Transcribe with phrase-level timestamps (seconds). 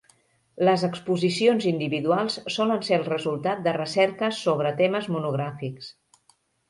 [0.67, 5.93] Les exposicions individuals solen ser el resultat de recerques sobre temes monogràfics.